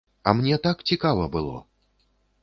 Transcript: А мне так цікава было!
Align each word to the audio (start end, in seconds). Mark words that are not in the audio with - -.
А 0.29 0.31
мне 0.37 0.55
так 0.63 0.79
цікава 0.91 1.27
было! 1.35 1.59